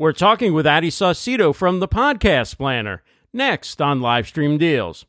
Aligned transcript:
We're 0.00 0.14
talking 0.14 0.54
with 0.54 0.66
Addy 0.66 0.88
Saucedo 0.88 1.54
from 1.54 1.80
the 1.80 1.86
Podcast 1.86 2.56
Planner 2.56 3.02
next 3.34 3.82
on 3.82 4.00
Livestream 4.00 4.58
Deals. 4.58 5.04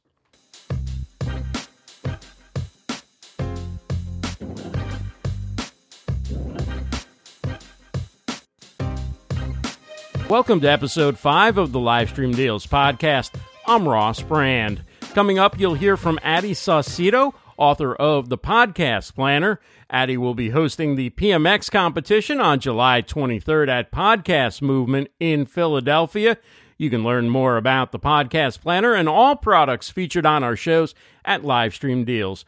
Welcome 10.28 10.60
to 10.60 10.70
episode 10.70 11.18
5 11.18 11.58
of 11.58 11.72
the 11.72 11.80
Livestream 11.80 12.36
Deals 12.36 12.68
podcast. 12.68 13.32
I'm 13.66 13.88
Ross 13.88 14.22
Brand. 14.22 14.84
Coming 15.14 15.40
up, 15.40 15.58
you'll 15.58 15.76
hear 15.76 15.96
from 15.96 16.20
Addy 16.22 16.52
Saucedo, 16.52 17.34
author 17.62 17.94
of 17.94 18.30
The 18.30 18.40
Podcast 18.40 19.14
Planner. 19.14 19.60
Addy 19.88 20.18
will 20.18 20.34
be 20.34 20.50
hosting 20.50 20.96
the 20.96 21.12
PMX 21.12 21.70
competition 21.70 22.42
on 22.42 22.60
July 22.60 23.04
23rd 23.04 23.70
at 23.70 23.92
Podcast 23.92 24.64
Movement 24.64 25.10
in 25.20 25.46
Philadelphia. 25.46 26.38
You 26.80 26.90
can 26.90 27.04
learn 27.04 27.30
more 27.30 27.58
about 27.58 27.92
the 27.92 28.00
Podcast 28.00 28.62
Planner 28.62 28.96
and 28.96 29.08
all 29.08 29.36
products 29.36 29.92
featured 29.92 30.26
on 30.26 30.44
our 30.44 30.56
shows 30.56 30.96
at 31.24 31.44
livestreamdeals.com 31.44 32.46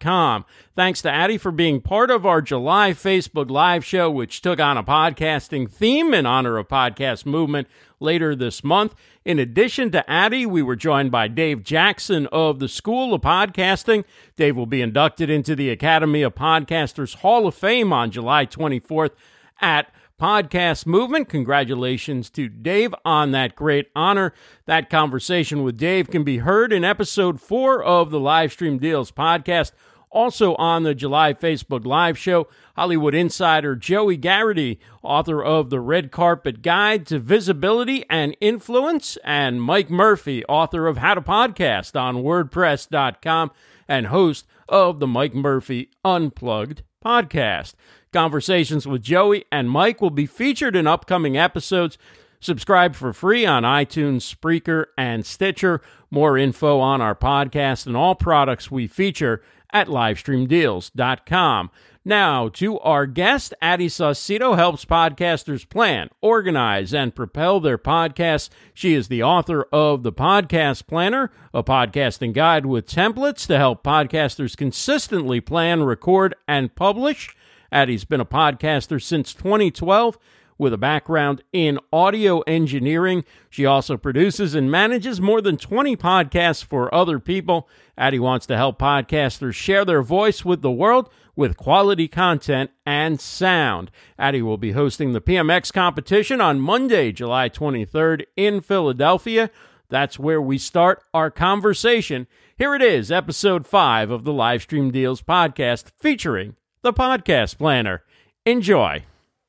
Com. 0.00 0.44
Thanks 0.76 1.00
to 1.00 1.10
Addy 1.10 1.38
for 1.38 1.50
being 1.50 1.80
part 1.80 2.10
of 2.10 2.26
our 2.26 2.42
July 2.42 2.90
Facebook 2.90 3.50
Live 3.50 3.82
show, 3.86 4.10
which 4.10 4.42
took 4.42 4.60
on 4.60 4.76
a 4.76 4.84
podcasting 4.84 5.70
theme 5.70 6.12
in 6.12 6.26
honor 6.26 6.58
of 6.58 6.68
Podcast 6.68 7.24
Movement 7.24 7.68
later 8.02 8.34
this 8.34 8.62
month. 8.62 8.94
In 9.24 9.38
addition 9.38 9.90
to 9.92 10.10
Addy, 10.10 10.44
we 10.44 10.62
were 10.62 10.76
joined 10.76 11.10
by 11.10 11.28
Dave 11.28 11.62
Jackson 11.62 12.26
of 12.32 12.58
the 12.58 12.68
School 12.68 13.14
of 13.14 13.22
Podcasting. 13.22 14.04
Dave 14.36 14.56
will 14.56 14.66
be 14.66 14.82
inducted 14.82 15.30
into 15.30 15.54
the 15.54 15.70
Academy 15.70 16.22
of 16.22 16.34
Podcasters 16.34 17.16
Hall 17.16 17.46
of 17.46 17.54
Fame 17.54 17.92
on 17.92 18.10
July 18.10 18.44
24th 18.46 19.12
at 19.60 19.92
podcast 20.20 20.86
movement. 20.86 21.28
Congratulations 21.28 22.30
to 22.30 22.48
Dave 22.48 22.94
on 23.04 23.32
that 23.32 23.56
great 23.56 23.90
honor. 23.96 24.32
That 24.66 24.88
conversation 24.88 25.64
with 25.64 25.76
Dave 25.76 26.10
can 26.10 26.22
be 26.22 26.38
heard 26.38 26.72
in 26.72 26.84
episode 26.84 27.40
four 27.40 27.82
of 27.82 28.10
the 28.10 28.20
Livestream 28.20 28.80
Deals 28.80 29.10
podcast. 29.10 29.72
Also 30.12 30.54
on 30.56 30.82
the 30.82 30.94
July 30.94 31.32
Facebook 31.32 31.86
Live 31.86 32.18
show, 32.18 32.46
Hollywood 32.76 33.14
insider 33.14 33.74
Joey 33.74 34.18
Garrity, 34.18 34.78
author 35.02 35.42
of 35.42 35.70
The 35.70 35.80
Red 35.80 36.12
Carpet 36.12 36.60
Guide 36.60 37.06
to 37.06 37.18
Visibility 37.18 38.04
and 38.10 38.36
Influence, 38.38 39.16
and 39.24 39.62
Mike 39.62 39.88
Murphy, 39.88 40.44
author 40.44 40.86
of 40.86 40.98
How 40.98 41.14
to 41.14 41.22
Podcast 41.22 41.98
on 41.98 42.16
WordPress.com 42.16 43.52
and 43.88 44.08
host 44.08 44.46
of 44.68 45.00
the 45.00 45.06
Mike 45.06 45.34
Murphy 45.34 45.90
Unplugged 46.04 46.82
podcast. 47.02 47.72
Conversations 48.12 48.86
with 48.86 49.02
Joey 49.02 49.46
and 49.50 49.70
Mike 49.70 50.02
will 50.02 50.10
be 50.10 50.26
featured 50.26 50.76
in 50.76 50.86
upcoming 50.86 51.38
episodes. 51.38 51.96
Subscribe 52.40 52.94
for 52.94 53.12
free 53.12 53.46
on 53.46 53.62
iTunes, 53.62 54.22
Spreaker, 54.22 54.86
and 54.98 55.24
Stitcher. 55.24 55.80
More 56.10 56.36
info 56.36 56.80
on 56.80 57.00
our 57.00 57.14
podcast 57.14 57.86
and 57.86 57.96
all 57.96 58.14
products 58.14 58.70
we 58.70 58.86
feature 58.86 59.42
at 59.72 59.88
livestreamdeals.com. 59.88 61.70
Now, 62.04 62.48
to 62.48 62.80
our 62.80 63.06
guest, 63.06 63.54
Addy 63.62 63.86
Saucedo 63.86 64.56
helps 64.56 64.84
podcasters 64.84 65.68
plan, 65.68 66.08
organize, 66.20 66.92
and 66.92 67.14
propel 67.14 67.60
their 67.60 67.78
podcasts. 67.78 68.48
She 68.74 68.94
is 68.94 69.06
the 69.06 69.22
author 69.22 69.68
of 69.72 70.02
The 70.02 70.12
Podcast 70.12 70.88
Planner, 70.88 71.30
a 71.54 71.62
podcasting 71.62 72.32
guide 72.32 72.66
with 72.66 72.88
templates 72.88 73.46
to 73.46 73.56
help 73.56 73.84
podcasters 73.84 74.56
consistently 74.56 75.40
plan, 75.40 75.84
record, 75.84 76.34
and 76.48 76.74
publish. 76.74 77.36
Addy's 77.70 78.04
been 78.04 78.20
a 78.20 78.26
podcaster 78.26 79.00
since 79.00 79.32
2012 79.32 80.18
with 80.62 80.72
a 80.72 80.78
background 80.78 81.42
in 81.52 81.78
audio 81.92 82.40
engineering. 82.42 83.24
She 83.50 83.66
also 83.66 83.96
produces 83.96 84.54
and 84.54 84.70
manages 84.70 85.20
more 85.20 85.42
than 85.42 85.56
20 85.56 85.96
podcasts 85.96 86.64
for 86.64 86.94
other 86.94 87.18
people. 87.18 87.68
Addy 87.98 88.18
wants 88.18 88.46
to 88.46 88.56
help 88.56 88.78
podcasters 88.78 89.54
share 89.54 89.84
their 89.84 90.02
voice 90.02 90.44
with 90.44 90.62
the 90.62 90.70
world 90.70 91.10
with 91.34 91.56
quality 91.56 92.06
content 92.08 92.70
and 92.86 93.20
sound. 93.20 93.90
Addy 94.18 94.40
will 94.40 94.56
be 94.56 94.72
hosting 94.72 95.12
the 95.12 95.20
PMX 95.20 95.72
competition 95.72 96.40
on 96.40 96.60
Monday, 96.60 97.10
July 97.10 97.48
23rd 97.48 98.22
in 98.36 98.60
Philadelphia. 98.60 99.50
That's 99.88 100.18
where 100.18 100.40
we 100.40 100.58
start 100.58 101.02
our 101.12 101.30
conversation. 101.30 102.26
Here 102.56 102.74
it 102.74 102.82
is, 102.82 103.10
episode 103.10 103.66
5 103.66 104.10
of 104.10 104.24
the 104.24 104.32
Livestream 104.32 104.92
Deals 104.92 105.22
podcast 105.22 105.90
featuring 105.98 106.54
the 106.82 106.92
podcast 106.92 107.58
planner. 107.58 108.04
Enjoy. 108.46 109.04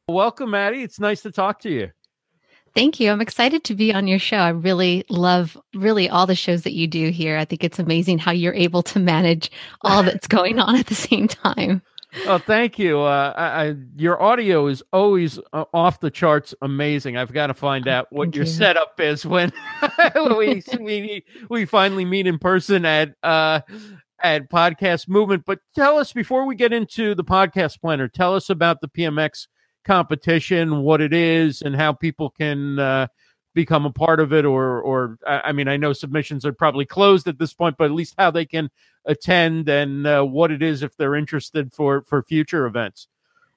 Welcome, 0.07 0.53
Addy. 0.53 0.83
It's 0.83 0.99
nice 0.99 1.21
to 1.21 1.31
talk 1.31 1.59
to 1.61 1.69
you. 1.69 1.89
Thank 2.75 2.99
you. 2.99 3.11
I'm 3.11 3.21
excited 3.21 3.63
to 3.65 3.75
be 3.75 3.93
on 3.93 4.07
your 4.07 4.19
show. 4.19 4.37
I 4.37 4.49
really 4.49 5.05
love 5.09 5.57
really 5.75 6.09
all 6.09 6.25
the 6.25 6.35
shows 6.35 6.63
that 6.63 6.73
you 6.73 6.87
do 6.87 7.09
here. 7.09 7.37
I 7.37 7.45
think 7.45 7.63
it's 7.63 7.79
amazing 7.79 8.17
how 8.17 8.31
you're 8.31 8.53
able 8.53 8.83
to 8.83 8.99
manage 8.99 9.51
all 9.81 10.03
that's 10.03 10.27
going 10.27 10.59
on 10.59 10.75
at 10.75 10.87
the 10.87 10.95
same 10.95 11.27
time. 11.27 11.81
Oh, 12.25 12.37
thank 12.37 12.77
you. 12.77 12.99
Uh, 12.99 13.33
I, 13.35 13.67
I, 13.67 13.75
your 13.95 14.21
audio 14.21 14.67
is 14.67 14.83
always 14.91 15.39
uh, 15.51 15.65
off 15.73 15.99
the 15.99 16.11
charts, 16.11 16.53
amazing. 16.61 17.17
I've 17.17 17.31
got 17.31 17.47
to 17.47 17.53
find 17.53 17.87
out 17.87 18.07
what 18.11 18.25
thank 18.25 18.35
your 18.35 18.45
you. 18.45 18.51
setup 18.51 18.99
is 18.99 19.25
when, 19.25 19.51
when 20.13 20.37
we, 20.37 20.63
we 20.79 21.25
we 21.49 21.65
finally 21.65 22.05
meet 22.05 22.27
in 22.27 22.37
person 22.37 22.85
at 22.85 23.15
uh, 23.23 23.61
at 24.21 24.49
Podcast 24.49 25.07
Movement. 25.07 25.43
But 25.45 25.59
tell 25.73 25.97
us 25.97 26.13
before 26.13 26.45
we 26.45 26.55
get 26.55 26.71
into 26.71 27.15
the 27.15 27.23
podcast 27.23 27.81
planner, 27.81 28.07
tell 28.07 28.35
us 28.35 28.49
about 28.49 28.81
the 28.81 28.89
PMX 28.89 29.47
competition, 29.83 30.81
what 30.81 31.01
it 31.01 31.13
is, 31.13 31.61
and 31.61 31.75
how 31.75 31.94
people 31.94 32.29
can 32.29 32.79
uh, 32.79 33.07
become 33.53 33.85
a 33.85 33.91
part 33.91 34.19
of 34.19 34.33
it. 34.33 34.45
Or, 34.45 34.81
or 34.81 35.17
I 35.25 35.51
mean, 35.51 35.67
I 35.67 35.77
know 35.77 35.94
submissions 35.94 36.45
are 36.45 36.53
probably 36.53 36.85
closed 36.85 37.27
at 37.27 37.38
this 37.38 37.53
point, 37.53 37.77
but 37.77 37.85
at 37.85 37.91
least 37.91 38.16
how 38.17 38.31
they 38.31 38.45
can 38.45 38.69
attend 39.05 39.69
and 39.69 40.07
uh, 40.07 40.23
what 40.23 40.51
it 40.51 40.61
is 40.61 40.83
if 40.83 40.95
they're 40.95 41.16
interested 41.16 41.73
for 41.73 42.03
for 42.03 42.23
future 42.23 42.66
events. 42.66 43.07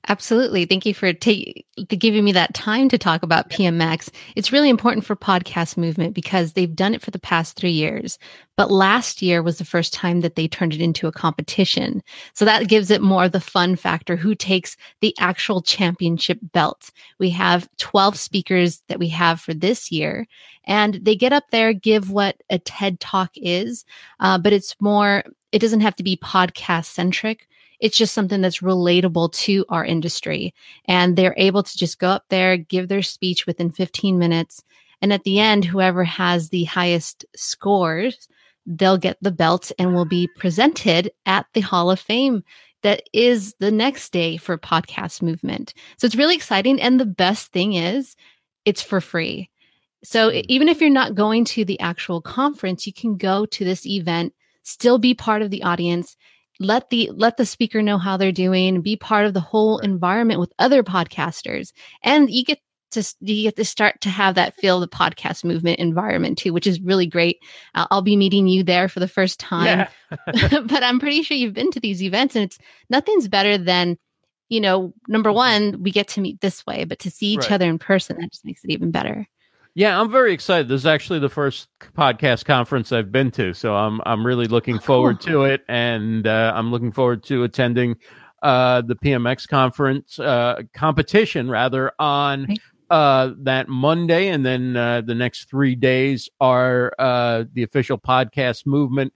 Absolutely. 0.09 0.67
Thank 0.67 0.87
you 0.87 0.95
for 0.95 1.13
giving 1.13 2.25
me 2.25 2.31
that 2.33 2.55
time 2.55 2.89
to 2.91 2.99
talk 2.99 3.25
about 3.25 3.51
PMX. 3.51 4.09
It's 4.37 4.53
really 4.53 4.69
important 4.69 5.05
for 5.05 5.17
podcast 5.17 5.77
movement 5.77 6.15
because 6.15 6.53
they've 6.53 6.75
done 6.75 6.95
it 6.95 7.03
for 7.03 7.11
the 7.11 7.19
past 7.19 7.57
three 7.57 7.73
years. 7.73 8.17
But 8.57 8.71
last 8.71 9.21
year 9.21 9.43
was 9.43 9.59
the 9.59 9.65
first 9.65 9.93
time 9.93 10.21
that 10.21 10.37
they 10.37 10.47
turned 10.47 10.75
it 10.75 10.81
into 10.81 11.09
a 11.09 11.13
competition. 11.13 12.05
So 12.35 12.45
that 12.45 12.69
gives 12.69 12.91
it 12.93 13.03
more 13.03 13.25
of 13.25 13.33
the 13.33 13.41
fun 13.41 13.75
factor. 13.75 14.15
Who 14.15 14.37
takes 14.37 14.77
the 15.01 15.13
actual 15.19 15.61
championship 15.61 16.39
belt? 16.41 16.91
We 17.19 17.31
have 17.31 17.69
12 17.79 18.17
speakers 18.17 18.83
that 18.89 19.01
we 19.01 19.09
have 19.09 19.41
for 19.41 19.55
this 19.55 19.91
year 19.91 20.27
and 20.65 20.95
they 21.03 21.17
get 21.17 21.33
up 21.33 21.45
there, 21.51 21.73
give 21.73 22.11
what 22.13 22.37
a 22.49 22.61
TED 22.61 23.01
talk 23.01 23.31
is. 23.35 23.85
Uh, 24.21 24.39
but 24.39 24.53
it's 24.53 24.77
more, 24.81 25.25
it 25.51 25.59
doesn't 25.59 25.81
have 25.81 25.97
to 25.97 26.05
be 26.05 26.17
podcast 26.17 26.87
centric 26.87 27.49
it's 27.81 27.97
just 27.97 28.15
something 28.15 28.41
that's 28.41 28.61
relatable 28.61 29.33
to 29.33 29.65
our 29.69 29.85
industry. 29.85 30.55
And 30.87 31.17
they're 31.17 31.35
able 31.37 31.63
to 31.63 31.79
just 31.79 31.99
go 31.99 32.09
up 32.09 32.25
there, 32.29 32.57
give 32.57 32.89
their 32.89 33.03
speech 33.03 33.47
within 33.47 33.71
15 33.71 34.19
minutes. 34.19 34.63
And 35.03 35.13
at 35.13 35.25
the 35.25 35.41
end, 35.41 35.65
whoever 35.65 36.05
has 36.05 36.49
the 36.49 36.65
highest 36.65 37.25
scores, 37.37 38.29
they'll 38.65 38.99
get 38.99 39.19
the 39.21 39.31
belt 39.31 39.73
and 39.79 39.95
will 39.95 40.07
be 40.07 40.29
presented 40.37 41.11
at 41.27 41.47
the 41.53 41.61
Hall 41.61 41.91
of 41.91 42.01
Fame 42.01 42.43
that 42.83 43.03
is 43.13 43.55
the 43.59 43.71
next 43.71 44.13
day 44.13 44.37
for 44.37 44.57
podcast 44.57 45.23
movement. 45.23 45.75
So 45.99 46.07
it's 46.07 46.17
really 46.17 46.37
exciting. 46.37 46.81
And 46.81 47.01
the 47.01 47.07
best 47.07 47.53
thing 47.53 47.75
is 47.75 48.17
it's 48.65 48.83
for 48.83 49.01
free. 49.01 49.51
So 50.05 50.31
hmm. 50.31 50.41
even 50.49 50.69
if 50.69 50.81
you're 50.81 50.91
not 50.91 51.15
going 51.15 51.45
to 51.47 51.65
the 51.65 51.81
actual 51.81 52.21
conference, 52.21 52.87
you 52.87 52.93
can 52.93 53.17
go 53.17 53.47
to 53.47 53.65
this 53.65 53.87
event, 53.87 54.35
still 54.63 54.99
be 54.99 55.15
part 55.15 55.43
of 55.43 55.51
the 55.51 55.63
audience 55.63 56.17
let 56.59 56.91
the 56.91 57.11
let 57.15 57.37
the 57.37 57.47
speaker 57.47 57.83
know 57.83 57.99
how 57.99 58.17
they're 58.17 58.33
doing 58.33 58.81
be 58.81 58.97
part 58.97 59.27
of 59.27 59.35
the 59.35 59.41
whole 59.41 59.79
environment 59.79 60.41
with 60.41 60.53
other 60.59 60.83
podcasters. 60.83 61.73
And 62.03 62.31
you 62.31 62.45
get 62.45 62.59
to 62.93 63.15
you 63.21 63.43
get 63.43 63.57
to 63.57 63.65
start 63.65 64.01
to 64.03 64.09
have 64.09 64.37
that 64.37 64.55
feel 64.57 64.81
the 64.81 64.89
podcast 64.89 65.45
movement 65.45 65.79
environment 65.81 66.39
too 66.39 66.53
which 66.53 66.67
is 66.67 66.81
really 66.81 67.07
great. 67.07 67.39
I'll, 67.75 67.89
I'll 67.91 68.03
be 68.03 68.17
meeting 68.17 68.47
you 68.47 68.63
there 68.63 68.89
for 68.89 69.01
the 69.01 69.09
first 69.09 69.41
time. 69.41 69.67
Yeah. 69.67 69.89
but 70.65 70.83
i'm 70.85 71.01
pretty 71.01 71.23
sure 71.23 71.37
you've 71.37 71.53
been 71.53 71.73
to 71.73 71.81
these 71.81 72.03
events 72.03 72.37
and 72.37 72.45
it's 72.45 72.59
nothing's 72.89 73.27
better 73.27 73.59
than 73.59 73.99
you 74.49 74.61
know 74.61 74.95
number 75.09 75.33
one 75.33 75.83
we 75.83 75.91
get 75.91 76.07
to 76.07 76.21
meet 76.21 76.41
this 76.41 76.65
way 76.65 76.85
but 76.85 77.01
to 77.01 77.11
see 77.11 77.27
each 77.27 77.41
right. 77.41 77.53
other 77.53 77.69
in 77.69 77.79
person 77.79 78.17
that 78.21 78.31
just 78.31 78.45
makes 78.45 78.63
it 78.65 78.71
even 78.71 78.93
better 78.93 79.27
yeah, 79.77 80.01
I'm 80.01 80.11
very 80.11 80.33
excited. 80.33 80.69
This 80.69 80.81
is 80.81 80.87
actually 80.87 81.19
the 81.19 81.29
first 81.29 81.69
podcast 81.99 82.47
conference 82.47 82.93
I've 82.93 83.13
been 83.13 83.31
to, 83.33 83.53
so 83.53 83.77
I'm 83.77 84.01
I'm 84.07 84.25
really 84.25 84.47
looking 84.47 84.79
forward 84.79 85.21
to 85.21 85.45
it, 85.45 85.65
and 85.69 86.27
uh, 86.27 86.53
I'm 86.57 86.71
looking 86.71 86.91
forward 86.91 87.23
to 87.25 87.45
attending 87.45 87.97
uh, 88.43 88.81
the 88.81 88.97
PMX 88.97 89.47
conference 89.47 90.19
uh, 90.19 90.63
competition 90.73 91.51
rather 91.51 91.93
on 91.99 92.47
uh, 92.89 93.33
that 93.41 93.69
Monday, 93.69 94.29
and 94.29 94.47
then 94.47 94.79
uh, 94.79 95.03
the 95.03 95.15
next 95.15 95.51
three 95.51 95.75
days 95.75 96.31
are 96.41 96.95
uh, 96.99 97.45
the 97.53 97.63
official 97.63 97.99
podcast 97.99 98.65
movement 98.65 99.13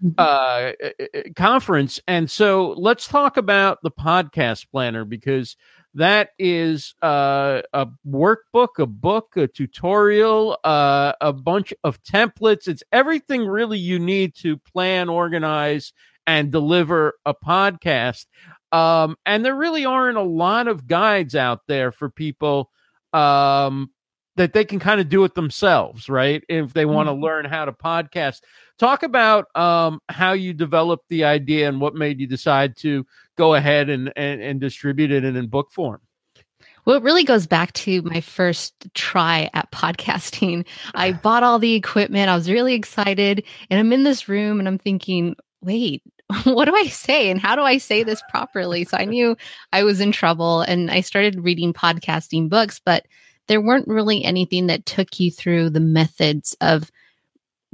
mm-hmm. 0.00 1.32
conference. 1.32 1.98
And 2.06 2.30
so 2.30 2.76
let's 2.76 3.08
talk 3.08 3.36
about 3.36 3.78
the 3.82 3.90
podcast 3.90 4.70
planner 4.70 5.04
because 5.04 5.56
That 5.94 6.30
is 6.40 6.94
uh, 7.02 7.62
a 7.72 7.86
workbook, 8.06 8.78
a 8.78 8.86
book, 8.86 9.36
a 9.36 9.46
tutorial, 9.46 10.58
uh, 10.64 11.12
a 11.20 11.32
bunch 11.32 11.72
of 11.84 12.02
templates. 12.02 12.66
It's 12.66 12.82
everything 12.90 13.46
really 13.46 13.78
you 13.78 14.00
need 14.00 14.34
to 14.36 14.56
plan, 14.56 15.08
organize, 15.08 15.92
and 16.26 16.50
deliver 16.50 17.14
a 17.24 17.34
podcast. 17.34 18.26
Um, 18.72 19.16
and 19.24 19.44
there 19.44 19.54
really 19.54 19.84
aren't 19.84 20.18
a 20.18 20.22
lot 20.22 20.66
of 20.66 20.88
guides 20.88 21.36
out 21.36 21.60
there 21.68 21.92
for 21.92 22.10
people 22.10 22.70
um, 23.12 23.90
that 24.34 24.52
they 24.52 24.64
can 24.64 24.80
kind 24.80 25.00
of 25.00 25.08
do 25.08 25.22
it 25.22 25.34
themselves, 25.34 26.08
right? 26.08 26.42
If 26.48 26.72
they 26.72 26.86
want 26.86 27.06
to 27.08 27.12
mm-hmm. 27.12 27.22
learn 27.22 27.44
how 27.44 27.66
to 27.66 27.72
podcast. 27.72 28.40
Talk 28.80 29.04
about 29.04 29.46
um, 29.56 30.00
how 30.08 30.32
you 30.32 30.52
developed 30.52 31.04
the 31.08 31.22
idea 31.22 31.68
and 31.68 31.80
what 31.80 31.94
made 31.94 32.18
you 32.18 32.26
decide 32.26 32.76
to 32.78 33.06
go 33.36 33.54
ahead 33.54 33.88
and, 33.88 34.12
and, 34.16 34.40
and 34.40 34.60
distribute 34.60 35.10
it 35.10 35.24
in, 35.24 35.36
in 35.36 35.46
book 35.46 35.70
form. 35.72 36.00
Well, 36.84 36.96
it 36.96 37.02
really 37.02 37.24
goes 37.24 37.46
back 37.46 37.72
to 37.74 38.02
my 38.02 38.20
first 38.20 38.74
try 38.94 39.48
at 39.54 39.70
podcasting. 39.72 40.66
I 40.94 41.12
bought 41.12 41.42
all 41.42 41.58
the 41.58 41.74
equipment. 41.74 42.28
I 42.28 42.36
was 42.36 42.50
really 42.50 42.74
excited. 42.74 43.44
And 43.70 43.80
I'm 43.80 43.92
in 43.92 44.04
this 44.04 44.28
room 44.28 44.58
and 44.58 44.68
I'm 44.68 44.78
thinking, 44.78 45.36
wait, 45.62 46.02
what 46.44 46.66
do 46.66 46.74
I 46.74 46.86
say? 46.86 47.30
And 47.30 47.40
how 47.40 47.56
do 47.56 47.62
I 47.62 47.78
say 47.78 48.02
this 48.02 48.22
properly? 48.30 48.84
So 48.84 48.96
I 48.96 49.04
knew 49.04 49.36
I 49.72 49.82
was 49.82 50.00
in 50.00 50.12
trouble 50.12 50.60
and 50.62 50.90
I 50.90 51.00
started 51.00 51.42
reading 51.42 51.72
podcasting 51.72 52.48
books, 52.48 52.80
but 52.84 53.06
there 53.46 53.60
weren't 53.60 53.88
really 53.88 54.24
anything 54.24 54.66
that 54.68 54.86
took 54.86 55.20
you 55.20 55.30
through 55.30 55.70
the 55.70 55.80
methods 55.80 56.56
of 56.60 56.90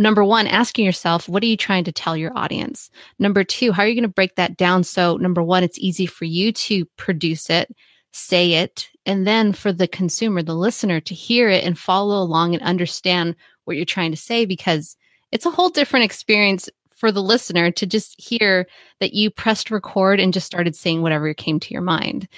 number 0.00 0.24
one, 0.24 0.46
asking 0.46 0.84
yourself, 0.84 1.28
what 1.28 1.42
are 1.42 1.46
you 1.46 1.56
trying 1.56 1.84
to 1.84 1.92
tell 1.92 2.16
your 2.16 2.36
audience? 2.36 2.90
Number 3.18 3.44
two, 3.44 3.70
how 3.70 3.82
are 3.82 3.86
you 3.86 3.94
going 3.94 4.02
to 4.02 4.08
break 4.08 4.34
that 4.36 4.56
down? 4.56 4.82
So, 4.82 5.16
number 5.18 5.42
one, 5.42 5.62
it's 5.62 5.78
easy 5.78 6.06
for 6.06 6.24
you 6.24 6.52
to 6.52 6.84
produce 6.96 7.50
it, 7.50 7.70
say 8.12 8.54
it, 8.54 8.88
and 9.06 9.26
then 9.26 9.52
for 9.52 9.72
the 9.72 9.86
consumer, 9.86 10.42
the 10.42 10.54
listener 10.54 11.00
to 11.00 11.14
hear 11.14 11.48
it 11.48 11.64
and 11.64 11.78
follow 11.78 12.22
along 12.22 12.54
and 12.54 12.62
understand 12.62 13.36
what 13.64 13.76
you're 13.76 13.84
trying 13.84 14.10
to 14.10 14.16
say 14.16 14.46
because 14.46 14.96
it's 15.32 15.46
a 15.46 15.50
whole 15.50 15.68
different 15.68 16.04
experience 16.04 16.68
for 16.96 17.12
the 17.12 17.22
listener 17.22 17.70
to 17.70 17.86
just 17.86 18.20
hear 18.20 18.66
that 19.00 19.14
you 19.14 19.30
pressed 19.30 19.70
record 19.70 20.20
and 20.20 20.34
just 20.34 20.46
started 20.46 20.76
saying 20.76 21.02
whatever 21.02 21.32
came 21.32 21.58
to 21.60 21.72
your 21.72 21.82
mind 21.82 22.28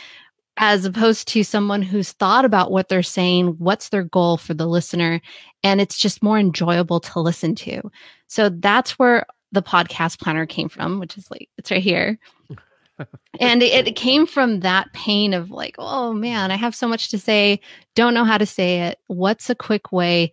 as 0.62 0.84
opposed 0.84 1.26
to 1.26 1.42
someone 1.42 1.82
who's 1.82 2.12
thought 2.12 2.44
about 2.44 2.70
what 2.70 2.88
they're 2.88 3.02
saying, 3.02 3.48
what's 3.58 3.88
their 3.88 4.04
goal 4.04 4.36
for 4.36 4.54
the 4.54 4.64
listener, 4.64 5.20
and 5.64 5.80
it's 5.80 5.98
just 5.98 6.22
more 6.22 6.38
enjoyable 6.38 7.00
to 7.00 7.18
listen 7.18 7.56
to. 7.56 7.82
So 8.28 8.48
that's 8.48 8.96
where 8.96 9.26
the 9.50 9.60
podcast 9.60 10.20
planner 10.20 10.46
came 10.46 10.68
from, 10.68 11.00
which 11.00 11.18
is 11.18 11.28
like, 11.32 11.48
it's 11.58 11.72
right 11.72 11.82
here. 11.82 12.16
and 13.40 13.60
it, 13.60 13.88
it, 13.88 13.96
came 13.96 14.24
from 14.24 14.60
that 14.60 14.92
pain 14.92 15.34
of 15.34 15.50
like, 15.50 15.74
oh 15.78 16.12
man, 16.12 16.52
I 16.52 16.56
have 16.56 16.76
so 16.76 16.86
much 16.86 17.10
to 17.10 17.18
say, 17.18 17.60
don't 17.96 18.14
know 18.14 18.24
how 18.24 18.38
to 18.38 18.46
say 18.46 18.82
it. 18.82 19.00
What's 19.08 19.50
a 19.50 19.56
quick 19.56 19.90
way? 19.90 20.32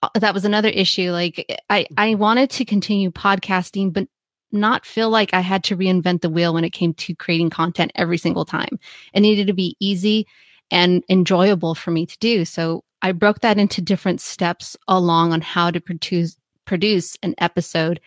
Uh, 0.00 0.10
that 0.14 0.32
was 0.32 0.44
another 0.44 0.68
issue. 0.68 1.10
Like 1.10 1.60
I, 1.68 1.86
I 1.98 2.14
wanted 2.14 2.50
to 2.50 2.64
continue 2.64 3.10
podcasting, 3.10 3.92
but 3.92 4.06
not 4.52 4.84
feel 4.84 5.10
like 5.10 5.34
I 5.34 5.40
had 5.40 5.64
to 5.64 5.76
reinvent 5.76 6.20
the 6.20 6.30
wheel 6.30 6.54
when 6.54 6.64
it 6.64 6.70
came 6.70 6.94
to 6.94 7.14
creating 7.14 7.50
content 7.50 7.92
every 7.94 8.18
single 8.18 8.44
time. 8.44 8.78
It 9.12 9.20
needed 9.20 9.46
to 9.46 9.52
be 9.52 9.76
easy 9.80 10.26
and 10.70 11.04
enjoyable 11.08 11.74
for 11.74 11.90
me 11.90 12.06
to 12.06 12.18
do. 12.18 12.44
So 12.44 12.84
I 13.02 13.12
broke 13.12 13.40
that 13.40 13.58
into 13.58 13.80
different 13.80 14.20
steps 14.20 14.76
along 14.86 15.32
on 15.32 15.40
how 15.40 15.70
to 15.70 15.80
produce 15.80 16.36
produce 16.64 17.16
an 17.22 17.34
episode 17.38 18.00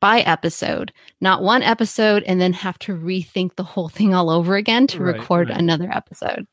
by 0.00 0.20
episode, 0.20 0.92
not 1.20 1.42
one 1.42 1.62
episode 1.62 2.22
and 2.24 2.40
then 2.40 2.52
have 2.52 2.78
to 2.80 2.94
rethink 2.94 3.54
the 3.56 3.64
whole 3.64 3.88
thing 3.88 4.14
all 4.14 4.28
over 4.28 4.56
again 4.56 4.86
to 4.88 5.00
right, 5.02 5.16
record 5.16 5.48
right. 5.48 5.58
another 5.58 5.90
episode. 5.90 6.46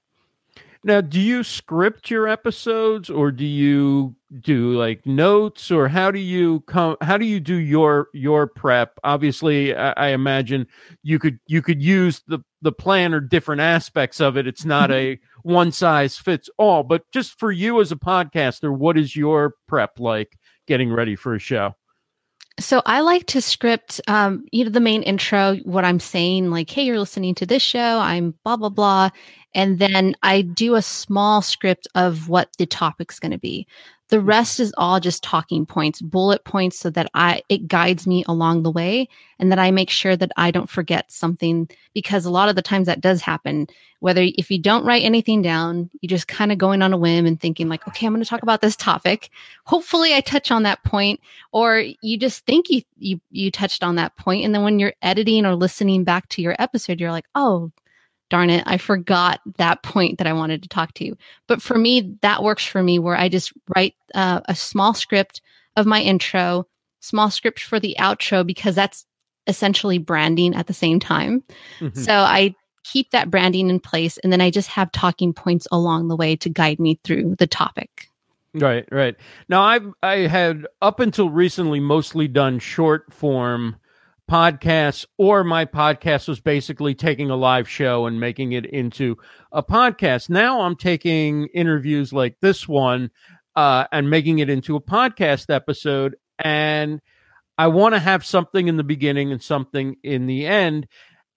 Now, 0.83 1.01
do 1.01 1.19
you 1.19 1.43
script 1.43 2.09
your 2.09 2.27
episodes 2.27 3.09
or 3.09 3.31
do 3.31 3.45
you 3.45 4.15
do 4.41 4.77
like 4.77 5.05
notes 5.05 5.71
or 5.71 5.87
how 5.87 6.11
do 6.11 6.19
you 6.19 6.61
come 6.61 6.97
how 7.01 7.17
do 7.17 7.25
you 7.25 7.39
do 7.39 7.55
your 7.55 8.07
your 8.13 8.47
prep? 8.47 8.99
Obviously, 9.03 9.75
I, 9.75 9.91
I 9.91 10.07
imagine 10.09 10.67
you 11.03 11.19
could 11.19 11.39
you 11.47 11.61
could 11.61 11.81
use 11.81 12.21
the 12.27 12.39
the 12.61 12.71
plan 12.71 13.13
or 13.13 13.19
different 13.19 13.61
aspects 13.61 14.19
of 14.19 14.37
it. 14.37 14.47
It's 14.47 14.65
not 14.65 14.91
a 14.91 15.19
one 15.43 15.71
size 15.71 16.17
fits 16.17 16.49
all, 16.57 16.83
but 16.83 17.03
just 17.11 17.39
for 17.39 17.51
you 17.51 17.81
as 17.81 17.91
a 17.91 17.95
podcaster, 17.95 18.75
what 18.75 18.97
is 18.97 19.15
your 19.15 19.55
prep 19.67 19.99
like 19.99 20.37
getting 20.67 20.91
ready 20.91 21.15
for 21.15 21.35
a 21.35 21.39
show? 21.39 21.73
So 22.59 22.81
I 22.85 23.01
like 23.01 23.27
to 23.27 23.41
script, 23.41 24.01
um, 24.07 24.45
you 24.51 24.63
know, 24.63 24.71
the 24.71 24.79
main 24.79 25.03
intro, 25.03 25.57
what 25.57 25.85
I'm 25.85 25.99
saying, 25.99 26.49
like, 26.49 26.69
hey, 26.71 26.83
you're 26.83 26.99
listening 26.99 27.35
to 27.35 27.45
this 27.45 27.61
show. 27.61 27.99
I'm 27.99 28.33
blah 28.43 28.57
blah 28.57 28.69
blah, 28.69 29.09
and 29.53 29.77
then 29.77 30.15
I 30.23 30.41
do 30.41 30.73
a 30.75 30.81
small 30.81 31.43
script 31.43 31.87
of 31.93 32.29
what 32.29 32.49
the 32.57 32.65
topic's 32.65 33.19
going 33.19 33.31
to 33.31 33.37
be. 33.37 33.67
The 34.09 34.21
rest 34.21 34.59
is 34.59 34.73
all 34.77 34.99
just 34.99 35.21
talking 35.21 35.65
points, 35.65 36.01
bullet 36.01 36.43
points 36.45 36.79
so 36.79 36.89
that 36.91 37.09
I 37.13 37.41
it 37.49 37.67
guides 37.67 38.07
me 38.07 38.23
along 38.27 38.63
the 38.63 38.71
way 38.71 39.09
and 39.37 39.51
that 39.51 39.59
I 39.59 39.71
make 39.71 39.89
sure 39.89 40.15
that 40.15 40.31
I 40.37 40.51
don't 40.51 40.69
forget 40.69 41.11
something 41.11 41.69
because 41.93 42.25
a 42.25 42.29
lot 42.29 42.47
of 42.47 42.55
the 42.55 42.61
times 42.61 42.87
that 42.87 43.01
does 43.01 43.21
happen. 43.21 43.67
Whether 43.99 44.21
if 44.37 44.51
you 44.51 44.59
don't 44.59 44.85
write 44.85 45.03
anything 45.03 45.41
down, 45.41 45.89
you 46.01 46.07
just 46.07 46.27
kind 46.27 46.51
of 46.51 46.59
going 46.59 46.81
on 46.83 46.93
a 46.93 46.97
whim 46.97 47.25
and 47.25 47.39
thinking 47.39 47.67
like, 47.67 47.87
okay, 47.87 48.05
I'm 48.05 48.13
going 48.13 48.23
to 48.23 48.29
talk 48.29 48.43
about 48.43 48.61
this 48.61 48.75
topic. 48.75 49.31
Hopefully 49.65 50.13
I 50.13 50.21
touch 50.21 50.51
on 50.51 50.63
that 50.63 50.83
point 50.83 51.19
or 51.51 51.83
you 52.01 52.17
just 52.17 52.45
think 52.45 52.69
you 52.69 52.83
you 52.97 53.19
you 53.31 53.51
touched 53.51 53.83
on 53.83 53.95
that 53.95 54.15
point 54.15 54.45
and 54.45 54.53
then 54.53 54.63
when 54.63 54.79
you're 54.79 54.93
editing 55.01 55.45
or 55.45 55.55
listening 55.55 56.03
back 56.03 56.29
to 56.29 56.41
your 56.41 56.55
episode, 56.59 56.99
you're 56.99 57.11
like, 57.11 57.25
"Oh, 57.35 57.71
darn 58.29 58.49
it, 58.49 58.63
I 58.65 58.77
forgot 58.77 59.39
that 59.57 59.83
point 59.83 60.17
that 60.17 60.27
I 60.27 60.33
wanted 60.33 60.63
to 60.63 60.69
talk 60.69 60.93
to 60.95 61.05
you. 61.05 61.17
But 61.47 61.61
for 61.61 61.77
me, 61.77 62.15
that 62.21 62.43
works 62.43 62.65
for 62.65 62.83
me 62.83 62.99
where 62.99 63.15
I 63.15 63.29
just 63.29 63.53
write 63.75 63.95
uh, 64.13 64.41
a 64.45 64.55
small 64.55 64.93
script 64.93 65.41
of 65.75 65.85
my 65.85 66.01
intro, 66.01 66.67
small 66.99 67.29
script 67.29 67.59
for 67.59 67.79
the 67.79 67.95
outro, 67.99 68.45
because 68.45 68.75
that's 68.75 69.05
essentially 69.47 69.97
branding 69.97 70.55
at 70.55 70.67
the 70.67 70.73
same 70.73 70.99
time. 70.99 71.43
Mm-hmm. 71.79 71.99
So 71.99 72.13
I 72.13 72.53
keep 72.83 73.11
that 73.11 73.29
branding 73.29 73.69
in 73.69 73.79
place 73.79 74.17
and 74.19 74.31
then 74.31 74.41
I 74.41 74.49
just 74.49 74.69
have 74.69 74.91
talking 74.91 75.33
points 75.33 75.67
along 75.71 76.07
the 76.07 76.15
way 76.15 76.35
to 76.37 76.49
guide 76.49 76.79
me 76.79 76.99
through 77.03 77.35
the 77.37 77.47
topic. 77.47 78.09
Right, 78.53 78.87
right. 78.91 79.15
Now 79.49 79.61
I've 79.61 79.91
I 80.01 80.19
had 80.19 80.65
up 80.81 80.99
until 80.99 81.29
recently 81.29 81.79
mostly 81.79 82.27
done 82.27 82.59
short 82.59 83.13
form 83.13 83.75
podcasts 84.29 85.05
or 85.17 85.43
my 85.43 85.65
podcast 85.65 86.27
was 86.27 86.39
basically 86.39 86.93
taking 86.93 87.29
a 87.29 87.35
live 87.35 87.67
show 87.69 88.05
and 88.05 88.19
making 88.19 88.51
it 88.51 88.65
into 88.65 89.17
a 89.51 89.63
podcast. 89.63 90.29
Now 90.29 90.61
I'm 90.61 90.75
taking 90.75 91.47
interviews 91.47 92.11
like 92.11 92.35
this 92.41 92.67
one 92.67 93.11
uh, 93.55 93.85
and 93.91 94.09
making 94.09 94.39
it 94.39 94.49
into 94.49 94.75
a 94.75 94.81
podcast 94.81 95.53
episode. 95.53 96.15
And 96.39 97.01
I 97.57 97.67
want 97.67 97.95
to 97.95 97.99
have 97.99 98.25
something 98.25 98.67
in 98.67 98.77
the 98.77 98.83
beginning 98.83 99.31
and 99.31 99.41
something 99.41 99.95
in 100.03 100.27
the 100.27 100.45
end. 100.45 100.87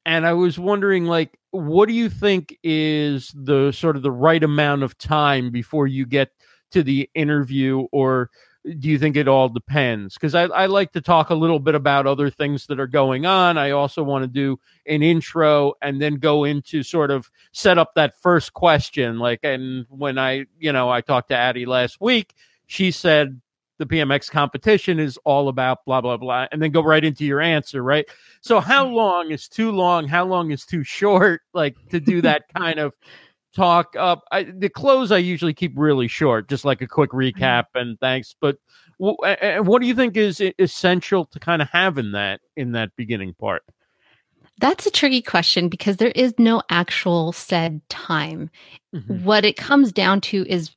And 0.05 0.27
I 0.27 0.33
was 0.33 0.59
wondering, 0.59 1.05
like, 1.05 1.39
what 1.51 1.89
do 1.89 1.95
you 1.95 2.09
think 2.09 2.57
is 2.63 3.33
the 3.35 3.73
sort 3.73 3.97
of 3.97 4.03
the 4.03 4.11
right 4.11 4.43
amount 4.43 4.83
of 4.83 4.99
time 4.99 5.51
before 5.51 5.87
you 5.87 6.07
get 6.07 6.31
to 6.73 6.83
the 6.83 7.09
interview 7.15 7.87
or 7.93 8.31
do 8.65 8.89
you 8.89 8.99
think 8.99 9.17
it 9.17 9.29
all 9.29 9.49
depends? 9.49 10.15
Because 10.15 10.35
I, 10.35 10.43
I 10.45 10.67
like 10.67 10.93
to 10.93 11.01
talk 11.01 11.31
a 11.31 11.35
little 11.35 11.59
bit 11.59 11.75
about 11.75 12.07
other 12.07 12.29
things 12.29 12.67
that 12.67 12.79
are 12.79 12.87
going 12.87 13.25
on. 13.25 13.57
I 13.57 13.71
also 13.71 14.03
want 14.03 14.23
to 14.23 14.29
do 14.29 14.59
an 14.87 15.03
intro 15.03 15.75
and 15.81 16.01
then 16.01 16.17
go 16.17 16.45
into 16.45 16.83
sort 16.83 17.11
of 17.11 17.31
set 17.53 17.79
up 17.79 17.95
that 17.95 18.17
first 18.21 18.53
question. 18.53 19.19
Like, 19.19 19.41
and 19.43 19.87
when 19.89 20.19
I, 20.19 20.47
you 20.59 20.73
know, 20.73 20.91
I 20.91 21.01
talked 21.01 21.29
to 21.29 21.37
Addy 21.37 21.65
last 21.65 22.01
week, 22.01 22.35
she 22.67 22.91
said 22.91 23.41
the 23.79 23.87
PMX 23.87 24.31
competition 24.31 25.01
is 25.01 25.19
all 25.25 25.49
about 25.49 25.87
blah, 25.87 26.03
blah, 26.03 26.19
blah, 26.19 26.47
and 26.53 26.63
then 26.63 26.71
go 26.71 26.83
right 26.83 27.03
into 27.03 27.25
your 27.25 27.41
answer, 27.41 27.83
right? 27.83 28.07
So, 28.43 28.61
how 28.61 28.85
mm-hmm. 28.85 28.95
long 28.95 29.31
is 29.31 29.49
too 29.49 29.73
long? 29.73 30.07
How 30.07 30.27
long 30.27 30.51
is 30.51 30.65
too 30.67 30.85
short? 30.85 31.41
Like, 31.53 31.77
to 31.89 31.99
do 31.99 32.23
that 32.23 32.45
kind 32.55 32.79
of 32.79 32.95
talk 33.55 33.97
up. 33.97 34.25
I, 34.31 34.45
the 34.45 34.69
close 34.69 35.11
I 35.13 35.19
usually 35.19 35.55
keep 35.55 35.73
really 35.77 36.09
short, 36.09 36.49
just 36.49 36.65
like 36.65 36.83
a 36.83 36.87
quick 36.87 37.11
mm-hmm. 37.11 37.43
recap 37.43 37.65
and 37.75 37.99
thanks. 38.01 38.35
But 38.41 38.59
w- 38.99 39.17
what 39.63 39.81
do 39.81 39.89
you 39.89 39.95
think 39.95 40.17
is 40.17 40.43
essential 40.59 41.25
to 41.27 41.41
kind 41.41 41.63
of 41.63 41.69
have 41.69 41.99
in 41.99 42.13
that 42.13 42.41
in 42.57 42.73
that 42.73 42.95
beginning 42.97 43.35
part? 43.35 43.63
That's 44.61 44.87
a 44.87 44.91
tricky 44.91 45.23
question 45.23 45.69
because 45.69 45.97
there 45.97 46.13
is 46.15 46.35
no 46.39 46.63
actual 46.69 47.33
said 47.33 47.81
time. 47.89 48.51
Mm-hmm. 48.95 49.25
What 49.25 49.47
it 49.47 49.57
comes 49.57 49.91
down 49.91 50.21
to 50.23 50.45
is 50.47 50.71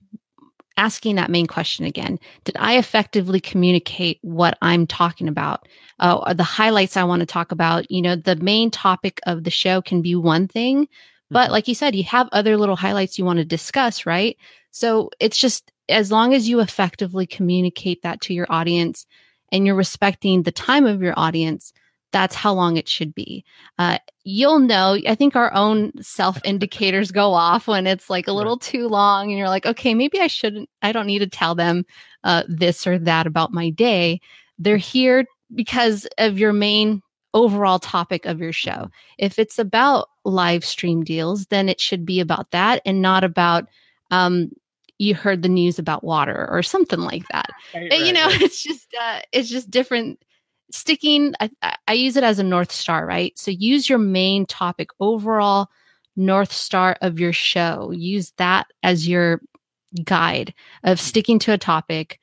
asking 0.78 1.16
that 1.16 1.30
main 1.30 1.48
question 1.48 1.86
again. 1.86 2.18
Did 2.46 2.56
I 2.60 2.78
effectively 2.78 3.40
communicate 3.40 4.20
what 4.22 4.58
I'm 4.62 4.88
talking 4.88 5.28
about? 5.28 5.68
Uh, 6.00 6.20
or 6.26 6.34
the 6.34 6.44
highlights 6.44 6.98
I 6.98 7.04
want 7.04 7.20
to 7.20 7.26
talk 7.26 7.52
about? 7.52 7.92
You 7.92 8.02
know, 8.02 8.16
the 8.16 8.38
main 8.38 8.72
topic 8.72 9.20
of 9.28 9.44
the 9.44 9.52
show 9.52 9.82
can 9.82 10.02
be 10.02 10.16
one 10.16 10.48
thing, 10.48 10.88
but 11.34 11.46
mm-hmm. 11.46 11.52
like 11.52 11.68
you 11.68 11.76
said, 11.76 11.96
you 11.96 12.04
have 12.06 12.30
other 12.32 12.58
little 12.58 12.76
highlights 12.76 13.18
you 13.18 13.26
want 13.26 13.40
to 13.40 13.46
discuss, 13.46 14.06
right? 14.06 14.38
So 14.72 15.10
it's 15.20 15.38
just 15.38 15.72
as 15.90 16.12
long 16.12 16.34
as 16.34 16.48
you 16.48 16.60
effectively 16.60 17.26
communicate 17.26 18.02
that 18.04 18.22
to 18.22 18.34
your 18.34 18.48
audience 18.50 19.06
and 19.52 19.66
you're 19.66 19.76
respecting 19.76 20.44
the 20.44 20.52
time 20.52 20.86
of 20.86 21.02
your 21.02 21.14
audience, 21.18 21.74
that's 22.12 22.36
how 22.36 22.54
long 22.54 22.78
it 22.78 22.88
should 22.88 23.14
be. 23.14 23.44
Uh, 23.78 23.98
you'll 24.24 24.60
know, 24.60 24.98
I 25.08 25.16
think 25.16 25.36
our 25.36 25.54
own 25.54 25.92
self 26.02 26.40
indicators 26.46 27.12
go 27.12 27.34
off 27.34 27.68
when 27.68 27.88
it's 27.88 28.10
like 28.10 28.28
a 28.28 28.34
little 28.34 28.58
too 28.58 28.88
long 28.88 29.30
and 29.30 29.38
you're 29.38 29.50
like, 29.50 29.66
okay, 29.66 29.94
maybe 29.94 30.20
I 30.20 30.28
shouldn't, 30.28 30.70
I 30.82 30.92
don't 30.92 31.08
need 31.08 31.20
to 31.20 31.28
tell 31.28 31.56
them 31.56 31.86
uh, 32.24 32.44
this 32.48 32.88
or 32.88 32.98
that 33.00 33.28
about 33.28 33.52
my 33.52 33.70
day. 33.72 34.22
They're 34.60 34.78
here 34.78 35.26
because 35.54 36.08
of 36.18 36.38
your 36.38 36.54
main 36.54 37.02
overall 37.34 37.80
topic 37.80 38.26
of 38.26 38.40
your 38.40 38.54
show. 38.54 38.90
If 39.18 39.40
it's 39.40 39.60
about 39.60 40.10
live 40.26 40.64
stream 40.64 41.04
deals, 41.04 41.48
then 41.48 41.70
it 41.70 41.80
should 41.80 42.06
be 42.06 42.20
about 42.20 42.52
that 42.52 42.82
and 42.86 43.02
not 43.02 43.24
about, 43.24 43.68
um, 44.12 44.52
you 45.00 45.16
heard 45.16 45.42
the 45.42 45.50
news 45.50 45.80
about 45.80 46.04
water 46.04 46.48
or 46.52 46.64
something 46.64 47.00
like 47.00 47.28
that. 47.30 47.50
Right, 47.74 48.06
you 48.06 48.14
know, 48.14 48.28
right. 48.28 48.42
it's 48.42 48.62
just 48.62 48.94
uh, 49.00 49.22
it's 49.32 49.50
just 49.50 49.72
different 49.72 50.20
sticking 50.74 51.34
I, 51.40 51.52
I 51.88 51.94
use 51.94 52.18
it 52.18 52.24
as 52.24 52.40
a 52.40 52.44
north 52.44 52.72
star 52.72 53.06
right 53.06 53.38
so 53.38 53.52
use 53.52 53.88
your 53.88 54.00
main 54.00 54.48
topic 54.48 54.90
overall 55.00 55.70
north 56.16 56.52
star 56.52 56.98
of 57.02 57.20
your 57.20 57.32
show 57.32 57.92
use 57.92 58.34
that 58.38 58.66
as 58.82 59.08
your 59.08 59.42
guide 60.04 60.52
of 60.84 61.00
sticking 61.00 61.38
to 61.40 61.54
a 61.54 61.60
topic 61.60 62.20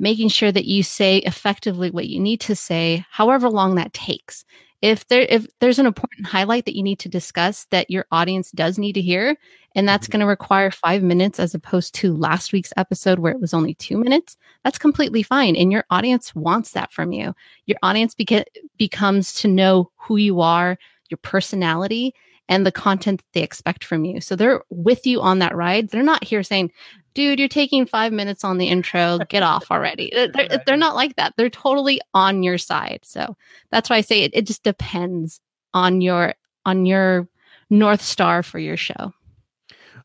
making 0.00 0.28
sure 0.28 0.50
that 0.50 0.64
you 0.64 0.82
say 0.82 1.18
effectively 1.18 1.90
what 1.90 2.08
you 2.08 2.18
need 2.18 2.40
to 2.40 2.56
say 2.56 3.04
however 3.10 3.48
long 3.48 3.76
that 3.76 3.92
takes. 3.92 4.44
If 4.82 5.06
there 5.08 5.20
if 5.20 5.46
there's 5.60 5.78
an 5.78 5.86
important 5.86 6.26
highlight 6.26 6.64
that 6.64 6.74
you 6.74 6.82
need 6.82 6.98
to 7.00 7.08
discuss 7.08 7.66
that 7.66 7.90
your 7.90 8.06
audience 8.10 8.50
does 8.50 8.78
need 8.78 8.94
to 8.94 9.02
hear 9.02 9.36
and 9.74 9.86
that's 9.86 10.06
mm-hmm. 10.06 10.12
going 10.12 10.20
to 10.20 10.26
require 10.26 10.70
5 10.70 11.02
minutes 11.02 11.38
as 11.38 11.54
opposed 11.54 11.94
to 11.96 12.16
last 12.16 12.52
week's 12.52 12.72
episode 12.78 13.18
where 13.18 13.32
it 13.32 13.40
was 13.40 13.52
only 13.52 13.74
2 13.74 13.98
minutes 13.98 14.38
that's 14.64 14.78
completely 14.78 15.22
fine 15.22 15.54
and 15.54 15.70
your 15.70 15.84
audience 15.90 16.34
wants 16.34 16.72
that 16.72 16.92
from 16.92 17.12
you. 17.12 17.34
Your 17.66 17.78
audience 17.82 18.14
beca- 18.14 18.46
becomes 18.78 19.34
to 19.34 19.48
know 19.48 19.90
who 19.96 20.16
you 20.16 20.40
are 20.40 20.78
your 21.10 21.18
personality 21.18 22.14
and 22.48 22.66
the 22.66 22.72
content 22.72 23.20
that 23.20 23.32
they 23.32 23.42
expect 23.42 23.84
from 23.84 24.04
you. 24.04 24.20
So 24.20 24.34
they're 24.34 24.62
with 24.70 25.06
you 25.06 25.20
on 25.20 25.38
that 25.40 25.54
ride. 25.54 25.88
They're 25.88 26.02
not 26.02 26.24
here 26.24 26.42
saying 26.42 26.72
dude, 27.14 27.38
you're 27.38 27.48
taking 27.48 27.86
five 27.86 28.12
minutes 28.12 28.44
on 28.44 28.58
the 28.58 28.68
intro. 28.68 29.18
Get 29.28 29.42
off 29.42 29.66
already. 29.70 30.10
They're, 30.12 30.62
they're 30.66 30.76
not 30.76 30.94
like 30.94 31.16
that. 31.16 31.34
They're 31.36 31.50
totally 31.50 32.00
on 32.14 32.42
your 32.42 32.58
side. 32.58 33.00
So 33.02 33.36
that's 33.70 33.90
why 33.90 33.96
I 33.96 34.00
say 34.00 34.22
it, 34.22 34.32
it 34.34 34.46
just 34.46 34.62
depends 34.62 35.40
on 35.74 36.00
your, 36.00 36.34
on 36.64 36.86
your 36.86 37.28
North 37.68 38.02
Star 38.02 38.42
for 38.42 38.58
your 38.58 38.76
show. 38.76 39.12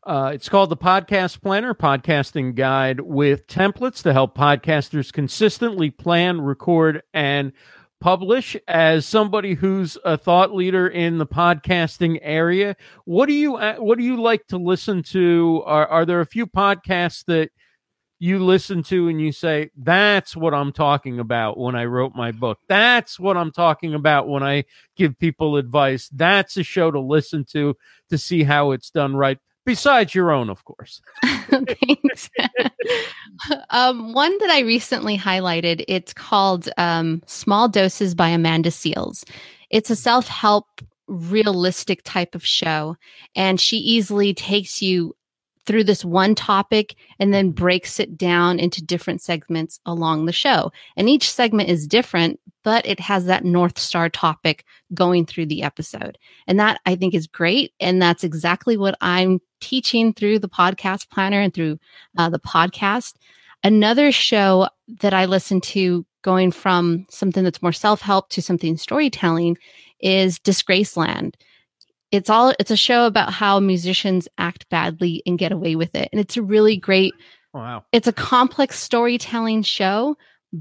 Uh, 0.05 0.31
it's 0.33 0.49
called 0.49 0.69
the 0.69 0.77
Podcast 0.77 1.41
Planner, 1.41 1.73
podcasting 1.73 2.53
guide 2.53 2.99
with 2.99 3.47
templates 3.47 4.03
to 4.03 4.13
help 4.13 4.37
podcasters 4.37 5.11
consistently 5.11 5.89
plan, 5.89 6.41
record, 6.41 7.01
and 7.11 7.53
publish 8.05 8.55
as 8.67 9.03
somebody 9.03 9.55
who's 9.55 9.97
a 10.05 10.15
thought 10.15 10.53
leader 10.53 10.87
in 10.87 11.17
the 11.17 11.25
podcasting 11.25 12.19
area. 12.21 12.75
What 13.05 13.25
do 13.25 13.33
you 13.33 13.55
uh, 13.55 13.77
what 13.77 13.97
do 13.97 14.03
you 14.03 14.21
like 14.21 14.45
to 14.49 14.57
listen 14.59 15.01
to? 15.05 15.63
Are, 15.65 15.87
are 15.87 16.05
there 16.05 16.21
a 16.21 16.25
few 16.27 16.45
podcasts 16.45 17.25
that 17.25 17.49
you 18.19 18.37
listen 18.45 18.83
to 18.83 19.07
and 19.07 19.19
you 19.19 19.31
say 19.31 19.71
that's 19.75 20.37
what 20.37 20.53
i'm 20.53 20.71
talking 20.71 21.19
about 21.19 21.57
when 21.57 21.75
i 21.75 21.83
wrote 21.83 22.13
my 22.13 22.31
book. 22.31 22.59
That's 22.69 23.19
what 23.19 23.37
i'm 23.37 23.51
talking 23.51 23.95
about 23.95 24.27
when 24.27 24.43
i 24.43 24.65
give 24.95 25.17
people 25.17 25.57
advice. 25.57 26.07
That's 26.13 26.57
a 26.57 26.63
show 26.63 26.91
to 26.91 26.99
listen 26.99 27.43
to 27.53 27.75
to 28.11 28.19
see 28.19 28.43
how 28.43 28.69
it's 28.69 28.91
done 28.91 29.15
right 29.15 29.39
besides 29.65 30.15
your 30.15 30.31
own, 30.31 30.49
of 30.49 30.63
course. 30.65 31.01
Thanks. 31.49 32.29
um, 33.69 34.13
one 34.13 34.37
that 34.39 34.49
I 34.49 34.61
recently 34.61 35.17
highlighted, 35.17 35.83
it's 35.87 36.13
called 36.13 36.69
um, 36.77 37.21
Small 37.25 37.67
Doses 37.67 38.15
by 38.15 38.29
Amanda 38.29 38.69
Seales. 38.69 39.23
It's 39.69 39.89
a 39.89 39.95
self 39.95 40.27
help, 40.27 40.81
realistic 41.07 42.01
type 42.03 42.35
of 42.35 42.45
show, 42.45 42.95
and 43.35 43.59
she 43.59 43.77
easily 43.77 44.33
takes 44.33 44.81
you 44.81 45.15
through 45.65 45.83
this 45.83 46.05
one 46.05 46.35
topic 46.35 46.95
and 47.19 47.33
then 47.33 47.51
breaks 47.51 47.99
it 47.99 48.17
down 48.17 48.59
into 48.59 48.83
different 48.83 49.21
segments 49.21 49.79
along 49.85 50.25
the 50.25 50.31
show. 50.31 50.71
And 50.95 51.09
each 51.09 51.31
segment 51.31 51.69
is 51.69 51.87
different, 51.87 52.39
but 52.63 52.85
it 52.85 52.99
has 52.99 53.25
that 53.25 53.43
North 53.43 53.79
Star 53.79 54.09
topic 54.09 54.65
going 54.93 55.25
through 55.25 55.47
the 55.47 55.63
episode. 55.63 56.17
And 56.47 56.59
that 56.59 56.79
I 56.85 56.95
think 56.95 57.13
is 57.13 57.27
great. 57.27 57.73
And 57.79 58.01
that's 58.01 58.23
exactly 58.23 58.77
what 58.77 58.97
I'm 59.01 59.39
teaching 59.61 60.13
through 60.13 60.39
the 60.39 60.49
podcast 60.49 61.09
planner 61.09 61.41
and 61.41 61.53
through 61.53 61.79
uh, 62.17 62.29
the 62.29 62.39
podcast. 62.39 63.15
Another 63.63 64.11
show 64.11 64.69
that 65.01 65.13
I 65.13 65.25
listen 65.25 65.59
to 65.61 66.05
going 66.21 66.51
from 66.51 67.05
something 67.09 67.43
that's 67.43 67.61
more 67.61 67.71
self 67.71 68.01
help 68.01 68.29
to 68.29 68.41
something 68.41 68.77
storytelling 68.77 69.57
is 69.99 70.39
Disgraceland 70.39 71.33
it's 72.11 72.29
all 72.29 72.53
it's 72.59 72.71
a 72.71 72.77
show 72.77 73.05
about 73.05 73.33
how 73.33 73.59
musicians 73.59 74.27
act 74.37 74.69
badly 74.69 75.21
and 75.25 75.39
get 75.39 75.51
away 75.51 75.75
with 75.75 75.95
it. 75.95 76.09
And 76.11 76.19
it's 76.19 76.37
a 76.37 76.41
really 76.41 76.77
great 76.77 77.13
wow. 77.53 77.83
it's 77.91 78.07
a 78.07 78.13
complex 78.13 78.79
storytelling 78.79 79.63
show 79.63 80.15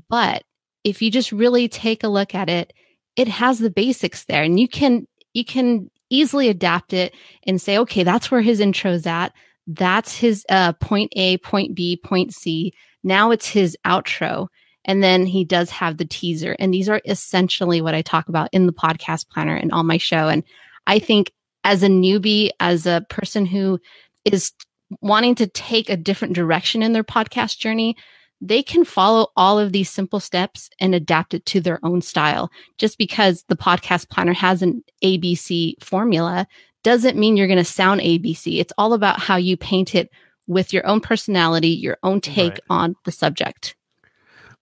but 0.08 0.42
if 0.82 1.00
you 1.00 1.10
just 1.10 1.32
really 1.32 1.68
take 1.68 2.02
a 2.04 2.08
look 2.08 2.34
at 2.34 2.48
it 2.48 2.72
it 3.16 3.28
has 3.28 3.58
the 3.58 3.70
basics 3.70 4.24
there. 4.24 4.42
And 4.42 4.58
you 4.58 4.68
can 4.68 5.06
you 5.32 5.44
can 5.44 5.90
easily 6.10 6.48
adapt 6.48 6.92
it 6.92 7.14
and 7.44 7.60
say 7.60 7.78
okay 7.78 8.02
that's 8.02 8.30
where 8.30 8.42
his 8.42 8.60
intro's 8.60 9.06
at. 9.06 9.32
That's 9.66 10.16
his 10.16 10.44
uh, 10.48 10.72
point 10.74 11.12
a 11.16 11.38
point 11.38 11.74
b 11.74 11.96
point 11.96 12.34
c. 12.34 12.72
Now 13.02 13.30
it's 13.30 13.48
his 13.48 13.76
outro. 13.84 14.48
And 14.86 15.02
then 15.02 15.24
he 15.24 15.46
does 15.46 15.70
have 15.70 15.96
the 15.96 16.04
teaser. 16.04 16.56
And 16.58 16.74
these 16.74 16.90
are 16.90 17.00
essentially 17.06 17.80
what 17.80 17.94
i 17.94 18.02
talk 18.02 18.28
about 18.28 18.50
in 18.52 18.66
the 18.66 18.72
podcast 18.72 19.28
planner 19.30 19.56
and 19.56 19.72
on 19.72 19.86
my 19.86 19.96
show. 19.96 20.28
And 20.28 20.42
I 20.86 20.98
think 20.98 21.32
as 21.64 21.82
a 21.82 21.88
newbie, 21.88 22.50
as 22.60 22.86
a 22.86 23.06
person 23.08 23.46
who 23.46 23.78
is 24.24 24.52
wanting 25.00 25.34
to 25.36 25.46
take 25.46 25.88
a 25.88 25.96
different 25.96 26.34
direction 26.34 26.82
in 26.82 26.92
their 26.92 27.04
podcast 27.04 27.58
journey, 27.58 27.96
they 28.40 28.62
can 28.62 28.84
follow 28.84 29.28
all 29.36 29.58
of 29.58 29.72
these 29.72 29.90
simple 29.90 30.20
steps 30.20 30.68
and 30.78 30.94
adapt 30.94 31.34
it 31.34 31.46
to 31.46 31.60
their 31.60 31.80
own 31.84 32.02
style. 32.02 32.50
Just 32.78 32.98
because 32.98 33.44
the 33.48 33.56
podcast 33.56 34.10
planner 34.10 34.34
has 34.34 34.60
an 34.60 34.82
ABC 35.02 35.82
formula 35.82 36.46
doesn't 36.82 37.16
mean 37.16 37.36
you're 37.36 37.46
going 37.46 37.56
to 37.56 37.64
sound 37.64 38.02
ABC. 38.02 38.60
It's 38.60 38.72
all 38.76 38.92
about 38.92 39.20
how 39.20 39.36
you 39.36 39.56
paint 39.56 39.94
it 39.94 40.10
with 40.46 40.72
your 40.72 40.86
own 40.86 41.00
personality, 41.00 41.68
your 41.68 41.96
own 42.02 42.20
take 42.20 42.52
right. 42.52 42.60
on 42.68 42.96
the 43.04 43.12
subject. 43.12 43.74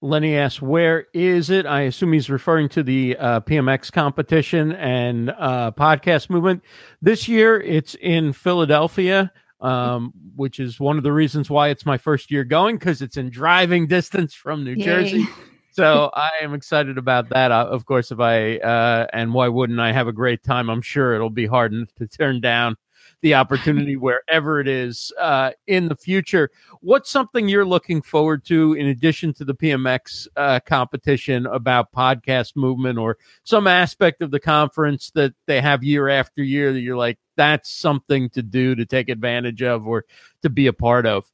Lenny 0.03 0.37
asks, 0.37 0.61
where 0.61 1.07
is 1.15 1.49
it? 1.49 1.65
I 1.65 1.83
assume 1.83 2.13
he's 2.13 2.29
referring 2.29 2.69
to 2.71 2.83
the 2.83 3.17
uh, 3.17 3.41
PMX 3.41 3.93
competition 3.93 4.73
and 4.73 5.31
uh, 5.31 5.71
podcast 5.71 6.29
movement. 6.29 6.63
This 7.01 7.29
year, 7.29 7.61
it's 7.61 7.95
in 7.95 8.33
Philadelphia, 8.33 9.33
um, 9.61 10.13
which 10.35 10.59
is 10.59 10.81
one 10.81 10.99
of 10.99 11.05
the 11.05 11.13
reasons 11.13 11.49
why 11.49 11.69
it's 11.69 11.87
my 11.87 11.99
first 11.99 12.33
year 12.33 12.43
going 12.43 12.77
because 12.77 13.01
it's 13.01 13.17
in 13.17 13.31
driving 13.31 13.87
distance 13.87 14.35
from 14.35 14.65
New 14.65 14.75
Yay. 14.75 14.85
Jersey. 14.85 15.29
so 15.71 16.11
I 16.13 16.31
am 16.43 16.53
excited 16.53 16.99
about 16.99 17.29
that. 17.29 17.53
Uh, 17.53 17.69
of 17.71 17.87
course, 17.87 18.11
if 18.11 18.19
I 18.19 18.57
uh, 18.57 19.07
and 19.13 19.33
why 19.33 19.47
wouldn't 19.47 19.79
I 19.79 19.93
have 19.93 20.09
a 20.09 20.13
great 20.13 20.43
time? 20.43 20.69
I'm 20.69 20.83
sure 20.83 21.15
it'll 21.15 21.31
be 21.31 21.47
hard 21.47 21.73
enough 21.73 21.95
to 21.99 22.09
turn 22.09 22.41
down 22.41 22.77
the 23.23 23.35
opportunity 23.35 23.97
wherever 23.97 24.61
it 24.61 24.69
is 24.69 25.13
uh, 25.19 25.53
in 25.67 25.89
the 25.89 25.97
future. 25.97 26.51
What's 26.81 27.11
something 27.11 27.49
you're 27.49 27.65
looking 27.65 28.03
forward 28.03 28.45
to 28.47 28.75
in 28.75 28.89
addition 28.89 29.33
to 29.35 29.45
the 29.45 29.55
PMX 29.55 30.27
uh, 30.37 30.61
competition 30.67 31.47
about 31.47 31.93
podcast 31.93 32.57
movement 32.57 32.99
or 32.99 33.17
some 33.45 33.67
aspect 33.67 34.23
of 34.23 34.31
the 34.31 34.41
conference 34.41 35.11
that 35.15 35.33
they 35.47 35.61
have 35.61 35.83
year 35.85 36.09
after 36.09 36.43
year 36.43 36.73
that 36.73 36.81
you're 36.81 36.97
like, 36.97 37.19
that's 37.37 37.71
something 37.71 38.29
to 38.31 38.43
do 38.43 38.75
to 38.75 38.85
take 38.85 39.09
advantage 39.09 39.63
of 39.63 39.87
or 39.87 40.05
to 40.43 40.51
be 40.51 40.67
a 40.67 40.73
part 40.73 41.07
of? 41.07 41.25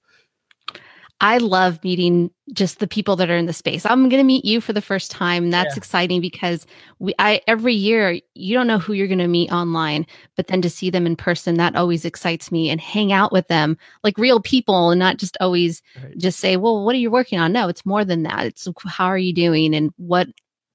I 1.21 1.39
love 1.39 1.83
meeting 1.83 2.31
just 2.53 2.79
the 2.79 2.87
people 2.87 3.17
that 3.17 3.29
are 3.29 3.37
in 3.37 3.47
the 3.47 3.53
space. 3.53 3.85
I'm 3.85 4.09
going 4.09 4.21
to 4.21 4.25
meet 4.25 4.45
you 4.45 4.61
for 4.61 4.73
the 4.73 4.81
first 4.81 5.11
time. 5.11 5.51
That's 5.51 5.75
yeah. 5.75 5.79
exciting 5.79 6.21
because 6.21 6.65
we, 7.01 7.13
I, 7.19 7.41
every 7.49 7.75
year 7.75 8.21
you 8.35 8.55
don't 8.55 8.69
know 8.69 8.79
who 8.79 8.93
you're 8.93 9.09
going 9.09 9.19
to 9.19 9.27
meet 9.27 9.51
online, 9.51 10.07
but 10.37 10.47
then 10.47 10.63
to 10.63 10.71
see 10.71 10.91
them 10.91 11.07
in 11.07 11.17
person, 11.17 11.57
that 11.57 11.75
always 11.75 12.05
excites 12.05 12.53
me 12.53 12.71
and 12.71 12.81
hang 12.81 13.13
out 13.13 13.33
with 13.33 13.49
them 13.49 13.77
like 14.05 14.17
real 14.17 14.41
people 14.41 14.91
and 14.91 14.99
not 15.01 15.17
just 15.17 15.37
always 15.41 15.83
right. 16.03 16.17
just 16.19 16.39
say, 16.39 16.57
well, 16.57 16.85
what 16.85 16.95
are 16.95 16.99
you 16.99 17.11
working 17.11 17.41
on? 17.41 17.53
No, 17.53 17.69
it's 17.69 17.85
more 17.85 18.05
than 18.05 18.23
that. 18.23 18.47
It's 18.47 18.69
how 18.87 19.07
are 19.07 19.19
you 19.19 19.33
doing 19.33 19.75
and 19.75 19.93
what 19.97 20.29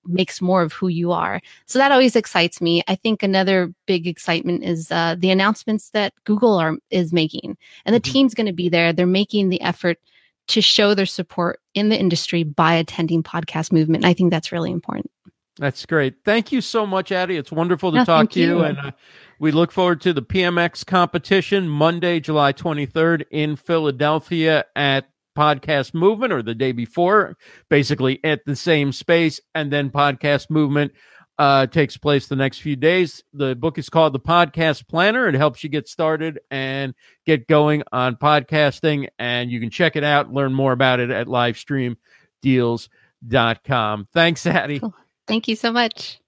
makes 0.05 0.41
more 0.41 0.61
of 0.61 0.73
who 0.73 0.89
you 0.89 1.13
are. 1.13 1.39
So 1.65 1.79
that 1.79 1.93
always 1.93 2.17
excites 2.17 2.59
me. 2.59 2.83
I 2.89 2.95
think 2.95 3.23
another 3.23 3.73
big 3.85 4.07
excitement 4.07 4.65
is 4.65 4.91
uh, 4.91 5.15
the 5.17 5.31
announcements 5.31 5.91
that 5.91 6.13
Google 6.25 6.55
are 6.55 6.75
is 6.89 7.13
making, 7.13 7.57
and 7.85 7.95
the 7.95 8.01
mm-hmm. 8.01 8.11
team's 8.11 8.33
going 8.33 8.47
to 8.47 8.53
be 8.53 8.67
there. 8.67 8.91
They're 8.91 9.07
making 9.07 9.47
the 9.47 9.61
effort 9.61 9.99
to 10.47 10.61
show 10.61 10.93
their 10.93 11.05
support 11.05 11.59
in 11.73 11.89
the 11.89 11.99
industry 11.99 12.43
by 12.43 12.73
attending 12.73 13.23
podcast 13.23 13.71
movement. 13.71 14.05
I 14.05 14.13
think 14.13 14.31
that's 14.31 14.51
really 14.51 14.71
important. 14.71 15.09
That's 15.57 15.85
great. 15.85 16.15
Thank 16.25 16.51
you 16.51 16.61
so 16.61 16.85
much, 16.85 17.11
Addy. 17.11 17.37
It's 17.37 17.51
wonderful 17.51 17.91
to 17.91 17.97
no, 17.97 18.05
talk 18.05 18.31
to 18.31 18.39
you. 18.39 18.57
you. 18.57 18.63
And 18.63 18.77
uh, 18.77 18.91
we 19.39 19.51
look 19.51 19.71
forward 19.71 20.01
to 20.01 20.13
the 20.13 20.23
PMX 20.23 20.85
competition 20.85 21.69
Monday, 21.69 22.19
July 22.19 22.53
23rd 22.53 23.25
in 23.29 23.55
Philadelphia 23.55 24.65
at 24.75 25.09
Podcast 25.37 25.93
Movement 25.93 26.33
or 26.33 26.41
the 26.41 26.55
day 26.55 26.71
before, 26.71 27.37
basically 27.69 28.19
at 28.23 28.45
the 28.45 28.55
same 28.55 28.91
space. 28.91 29.39
And 29.53 29.71
then 29.71 29.91
Podcast 29.91 30.49
Movement 30.49 30.91
uh, 31.39 31.67
takes 31.67 31.97
place 31.97 32.27
the 32.27 32.35
next 32.35 32.59
few 32.59 32.75
days. 32.75 33.23
The 33.33 33.55
book 33.55 33.77
is 33.77 33.89
called 33.89 34.13
The 34.13 34.19
Podcast 34.19 34.87
Planner. 34.87 35.27
It 35.27 35.35
helps 35.35 35.63
you 35.63 35.69
get 35.69 35.87
started 35.87 36.39
and 36.51 36.93
get 37.25 37.47
going 37.47 37.83
on 37.91 38.15
podcasting. 38.15 39.07
And 39.17 39.51
you 39.51 39.59
can 39.59 39.69
check 39.69 39.95
it 39.95 40.03
out, 40.03 40.31
learn 40.31 40.53
more 40.53 40.71
about 40.71 40.99
it 40.99 41.09
at 41.09 41.27
livestreamdeals.com. 41.27 44.07
Thanks, 44.13 44.45
Addy. 44.45 44.79
Cool. 44.79 44.93
Thank 45.27 45.47
you 45.47 45.55
so 45.55 45.71
much. 45.71 46.19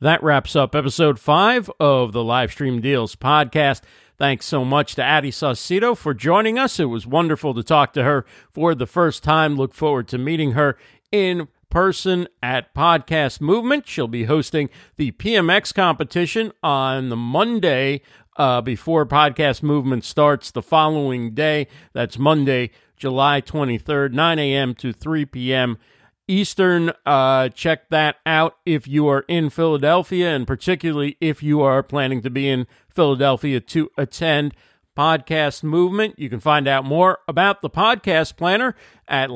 That 0.00 0.22
wraps 0.22 0.54
up 0.54 0.74
episode 0.74 1.18
five 1.18 1.70
of 1.80 2.12
the 2.12 2.20
Livestream 2.20 2.80
Deals 2.80 3.16
podcast. 3.16 3.82
Thanks 4.16 4.46
so 4.46 4.64
much 4.64 4.94
to 4.96 5.04
Addy 5.04 5.30
Saucedo 5.30 5.96
for 5.96 6.14
joining 6.14 6.58
us. 6.58 6.80
It 6.80 6.86
was 6.86 7.06
wonderful 7.06 7.54
to 7.54 7.62
talk 7.62 7.92
to 7.92 8.02
her 8.02 8.24
for 8.52 8.74
the 8.74 8.86
first 8.86 9.22
time. 9.22 9.56
Look 9.56 9.74
forward 9.74 10.08
to 10.08 10.18
meeting 10.18 10.52
her 10.52 10.76
in 11.12 11.48
person 11.70 12.28
at 12.42 12.74
Podcast 12.74 13.40
Movement. 13.40 13.86
She'll 13.86 14.08
be 14.08 14.24
hosting 14.24 14.70
the 14.96 15.12
PMX 15.12 15.74
competition 15.74 16.52
on 16.62 17.08
the 17.08 17.16
Monday 17.16 18.02
uh, 18.36 18.60
before 18.60 19.04
Podcast 19.04 19.62
Movement 19.62 20.04
starts 20.04 20.50
the 20.50 20.62
following 20.62 21.34
day. 21.34 21.66
That's 21.92 22.18
Monday, 22.18 22.70
July 22.96 23.40
23rd, 23.40 24.12
9 24.12 24.38
a.m. 24.38 24.74
to 24.76 24.92
3 24.92 25.26
p.m. 25.26 25.78
Eastern. 26.28 26.92
Uh, 27.04 27.48
check 27.48 27.88
that 27.90 28.16
out 28.24 28.56
if 28.64 28.86
you 28.86 29.08
are 29.08 29.24
in 29.28 29.50
Philadelphia, 29.50 30.34
and 30.34 30.46
particularly 30.46 31.16
if 31.20 31.42
you 31.42 31.60
are 31.62 31.82
planning 31.82 32.22
to 32.22 32.30
be 32.30 32.48
in 32.48 32.66
Philadelphia 32.88 33.60
to 33.60 33.90
attend 33.98 34.54
Podcast 34.96 35.62
Movement. 35.62 36.18
You 36.18 36.28
can 36.28 36.40
find 36.40 36.66
out 36.66 36.84
more 36.84 37.20
about 37.28 37.62
the 37.62 37.70
podcast 37.70 38.36
planner 38.36 38.74
at 39.06 39.30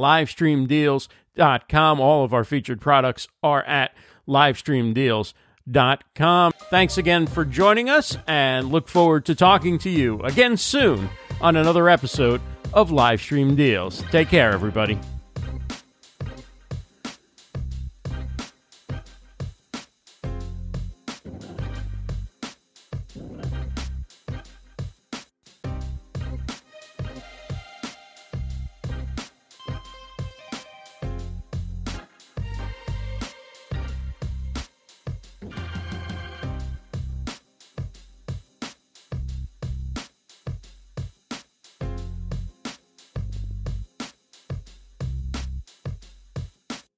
livestreamdeals.com. 1.36 2.00
All 2.00 2.24
of 2.24 2.32
our 2.32 2.44
featured 2.44 2.80
products 2.80 3.28
are 3.42 3.62
at 3.64 3.94
livestreamdeals.com. 4.28 6.52
Thanks 6.70 6.96
again 6.98 7.26
for 7.26 7.44
joining 7.44 7.90
us, 7.90 8.16
and 8.26 8.70
look 8.70 8.88
forward 8.88 9.24
to 9.26 9.34
talking 9.34 9.78
to 9.80 9.90
you 9.90 10.20
again 10.22 10.56
soon 10.56 11.08
on 11.40 11.56
another 11.56 11.88
episode 11.88 12.40
of 12.72 12.90
Livestream 12.90 13.56
Deals. 13.56 14.04
Take 14.10 14.28
care, 14.28 14.52
everybody. 14.52 14.98